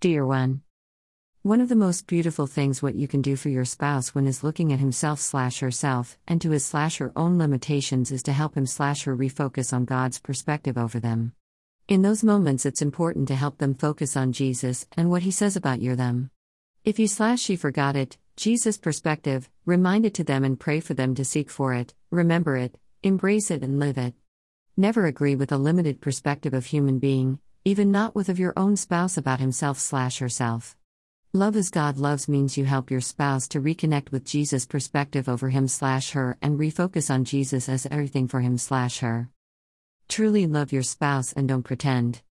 Dear 0.00 0.24
one. 0.24 0.62
One 1.42 1.60
of 1.60 1.68
the 1.68 1.74
most 1.74 2.06
beautiful 2.06 2.46
things 2.46 2.80
what 2.80 2.94
you 2.94 3.08
can 3.08 3.20
do 3.20 3.34
for 3.34 3.48
your 3.48 3.64
spouse 3.64 4.14
when 4.14 4.28
is 4.28 4.44
looking 4.44 4.72
at 4.72 4.78
himself 4.78 5.18
slash 5.18 5.58
herself 5.58 6.16
and 6.28 6.40
to 6.40 6.50
his 6.50 6.64
slash 6.64 6.98
her 6.98 7.10
own 7.16 7.36
limitations 7.36 8.12
is 8.12 8.22
to 8.22 8.32
help 8.32 8.56
him 8.56 8.64
slash 8.64 9.02
her 9.02 9.16
refocus 9.16 9.72
on 9.72 9.84
God's 9.84 10.20
perspective 10.20 10.78
over 10.78 11.00
them. 11.00 11.32
In 11.88 12.02
those 12.02 12.22
moments 12.22 12.64
it's 12.64 12.80
important 12.80 13.26
to 13.26 13.34
help 13.34 13.58
them 13.58 13.74
focus 13.74 14.16
on 14.16 14.30
Jesus 14.30 14.86
and 14.96 15.10
what 15.10 15.22
he 15.22 15.32
says 15.32 15.56
about 15.56 15.82
your 15.82 15.96
them. 15.96 16.30
If 16.84 17.00
you 17.00 17.08
slash 17.08 17.40
she 17.40 17.56
forgot 17.56 17.96
it, 17.96 18.18
Jesus 18.36 18.78
perspective, 18.78 19.50
remind 19.66 20.06
it 20.06 20.14
to 20.14 20.22
them 20.22 20.44
and 20.44 20.60
pray 20.60 20.78
for 20.78 20.94
them 20.94 21.16
to 21.16 21.24
seek 21.24 21.50
for 21.50 21.74
it, 21.74 21.92
remember 22.12 22.56
it, 22.56 22.78
embrace 23.02 23.50
it 23.50 23.64
and 23.64 23.80
live 23.80 23.98
it. 23.98 24.14
Never 24.76 25.06
agree 25.06 25.34
with 25.34 25.50
a 25.50 25.58
limited 25.58 26.00
perspective 26.00 26.54
of 26.54 26.66
human 26.66 27.00
being, 27.00 27.40
even 27.64 27.90
not 27.90 28.14
with 28.14 28.28
of 28.28 28.38
your 28.38 28.52
own 28.56 28.76
spouse 28.76 29.16
about 29.16 29.40
himself 29.40 29.78
slash 29.78 30.18
herself. 30.18 30.76
Love 31.34 31.56
as 31.56 31.68
God 31.68 31.98
loves 31.98 32.28
means 32.28 32.56
you 32.56 32.64
help 32.64 32.90
your 32.90 33.02
spouse 33.02 33.46
to 33.48 33.60
reconnect 33.60 34.10
with 34.10 34.24
Jesus' 34.24 34.64
perspective 34.64 35.28
over 35.28 35.50
him 35.50 35.68
slash 35.68 36.12
her 36.12 36.38
and 36.40 36.58
refocus 36.58 37.12
on 37.12 37.24
Jesus 37.24 37.68
as 37.68 37.86
everything 37.90 38.26
for 38.28 38.40
him 38.40 38.56
slash 38.56 39.00
her. 39.00 39.28
Truly 40.08 40.46
love 40.46 40.72
your 40.72 40.82
spouse 40.82 41.32
and 41.34 41.46
don't 41.46 41.64
pretend. 41.64 42.22